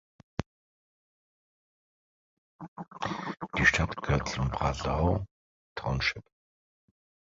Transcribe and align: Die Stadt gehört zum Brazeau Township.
Die 3.55 3.65
Stadt 3.67 3.95
gehört 3.97 4.29
zum 4.29 4.49
Brazeau 4.49 5.27
Township. 5.75 6.23